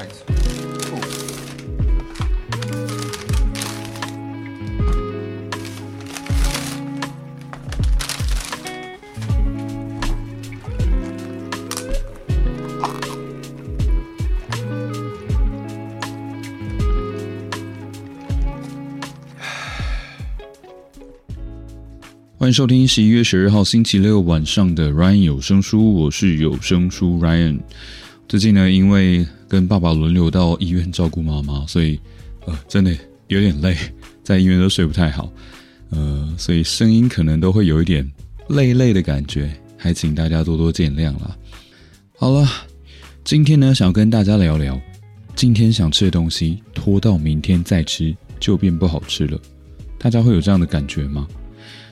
[22.38, 27.60] 欢迎收听十一月十二号星期六晚上的 Ryan 有声书，我是有声书 Ryan。
[28.30, 31.98] 最近呢，因为跟爸爸轮流到医院照顾妈妈，所以
[32.46, 33.76] 呃，真的有点累，
[34.22, 35.32] 在医院都睡不太好，
[35.88, 38.08] 呃，所以声音可能都会有一点
[38.50, 41.36] 累累的感觉，还请大家多多见谅啦。
[42.16, 42.48] 好了，
[43.24, 44.80] 今天呢，想跟大家聊聊，
[45.34, 49.36] 今天想吃的东西拖到明天再吃就变不好吃了，
[49.98, 51.26] 大家会有这样的感觉吗？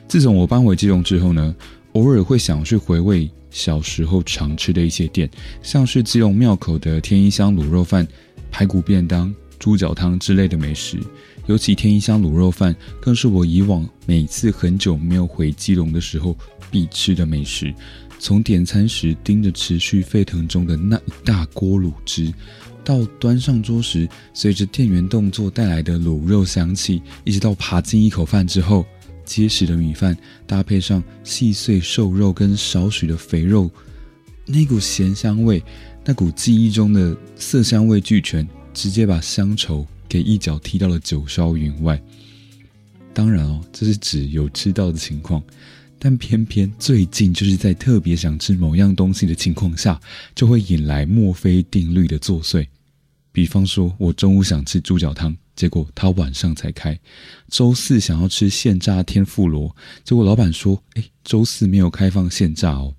[0.07, 1.53] 自从我搬回基隆之后呢，
[1.99, 5.29] 偶尔会想去回味小时候常吃的一些店，
[5.65, 8.07] 像是基隆庙口的天一香卤肉饭、
[8.53, 10.97] 排骨便当、猪脚汤之类的美食。
[11.47, 16.37] 尤其天一香卤肉饭，更是我以往每次很久没有回基隆的时候
[16.71, 17.75] 必吃的美食。
[18.21, 22.33] 从点餐时盯着持续沸腾中的那一大锅卤汁，
[22.85, 28.87] 到端上桌时随着店员动作带来的卤肉香气，一直到扒进一口饭之后。
[29.29, 33.71] 结实的米饭搭配上细碎瘦肉跟少许的肥肉，
[34.47, 35.63] 那股咸香味，
[36.03, 42.03] 那股记忆中的色香味俱全，直接把乡愁给一脚踢到了九霄云外。
[43.13, 45.43] 当然哦，这是指有吃到的情况，
[45.99, 50.01] 但偏偏最近就是在特别想吃某样东西的情况下，
[50.35, 52.67] 就会引来墨菲定律的作祟。
[53.31, 55.37] 比方说，我中午想吃猪脚汤。
[55.59, 56.97] 结果他晚上才开，
[57.51, 59.75] 周四想要吃现炸天妇罗，
[60.05, 62.95] 结果老板说：“哎，周四没有开放现炸哦。”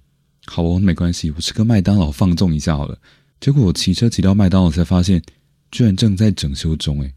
[0.45, 2.99] 好哦，没关系，我吃个麦当劳放纵一下好了。
[3.39, 5.23] 结果我骑车骑到麦当劳才发现，
[5.71, 7.13] 居然正在整修中，哎，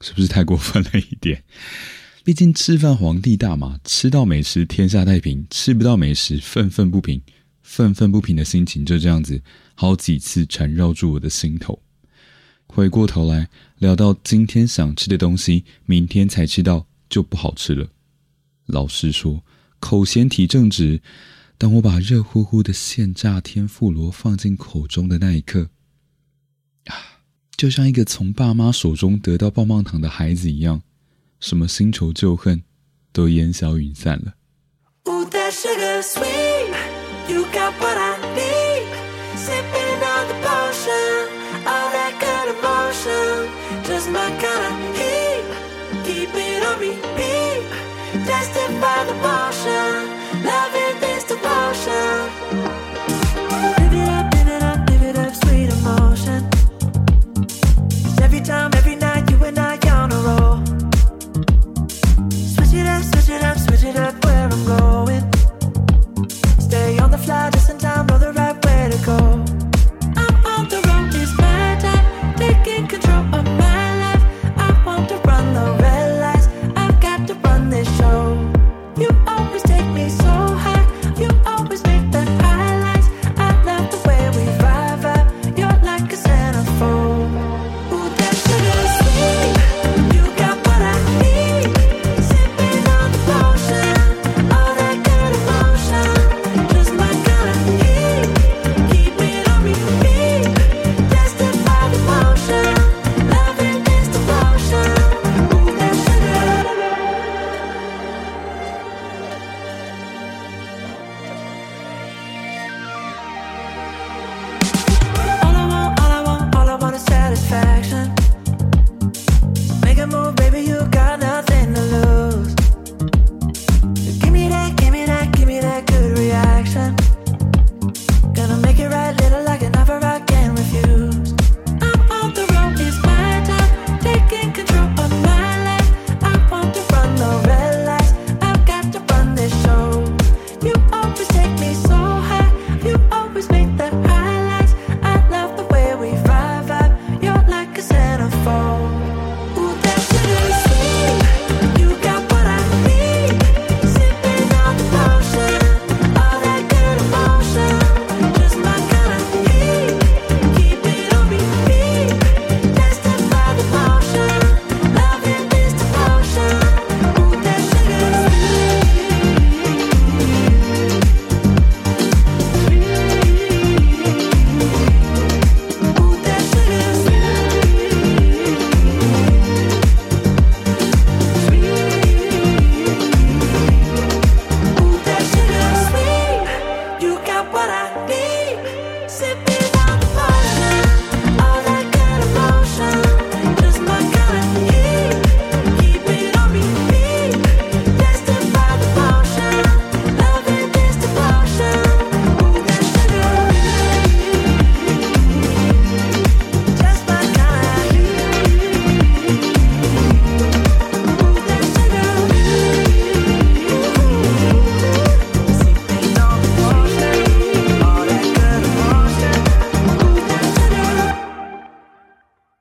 [0.00, 1.44] 是不是太过分了一点？
[2.24, 7.22] 毕竟吃饭皇帝大嘛，吃到美食天下太平，吃不到美食愤愤不平，
[7.62, 9.40] 愤愤不平的心情就这样子
[9.76, 11.80] 好几次缠绕住我的心头。
[12.72, 13.48] 回过头来
[13.78, 17.88] 聊到今天想吃的东西，明天才吃到就不好吃了。
[18.66, 19.42] 老实说，
[19.80, 21.02] 口嫌体正直。
[21.58, 25.68] 当我把热乎乎的现炸天妇罗放进口中的那一刻，
[26.86, 26.94] 啊，
[27.56, 30.80] 就像一个从爸妈手中得到棒棒糖的孩子一样，
[31.40, 32.62] 什么新仇旧恨
[33.12, 34.34] 都烟消云散了。
[48.26, 50.09] Justify the portion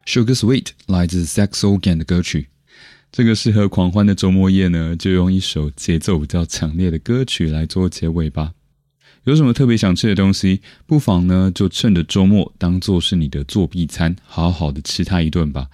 [0.09, 2.47] Sugar Sweet 来自 Saxogan 的歌曲。
[3.11, 8.53] 这个适合狂欢的周末夜呢，就用一首节奏比较强烈的歌曲来做结尾吧。
[9.25, 15.69] 有什么特别想吃的东西，不妨呢就趁着周末当做是你的作弊餐，好好的吃它一顿吧。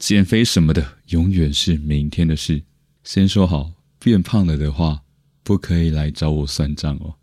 [0.00, 2.60] 减肥什么的，永远是明天的事。
[3.04, 5.00] 先说好，变胖了的话，
[5.44, 7.14] 不可以来找我算账哦。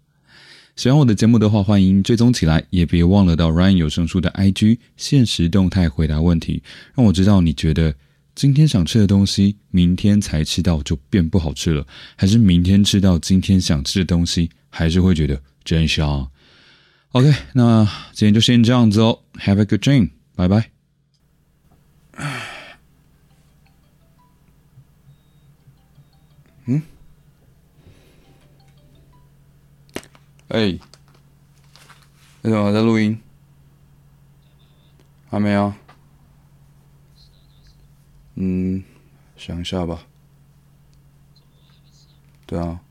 [0.75, 6.63] 喜欢我的节目的话，欢迎追踪起来，也别忘了到 Ryan 有声书的 IG 现实动态回答问题，
[6.95, 7.93] 让我知道你觉得
[8.33, 11.85] 今天想吃的东西，明天才吃到就变不好吃了，
[12.15, 16.27] 还是明天吃到今天想吃的东西，还是会觉得真香。
[17.11, 20.71] OK，那今天就先这样子哦，Have a good dream，拜拜。
[30.53, 30.79] 哎，
[32.43, 33.19] 为什么在录音？
[35.27, 35.73] 还没有？
[38.35, 38.83] 嗯，
[39.35, 40.05] 想一下吧。
[42.45, 42.81] 对啊。